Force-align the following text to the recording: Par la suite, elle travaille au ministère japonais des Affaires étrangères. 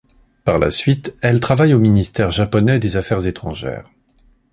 Par 0.45 0.57
la 0.57 0.71
suite, 0.71 1.15
elle 1.21 1.39
travaille 1.39 1.75
au 1.75 1.79
ministère 1.79 2.31
japonais 2.31 2.79
des 2.79 2.97
Affaires 2.97 3.27
étrangères. 3.27 3.87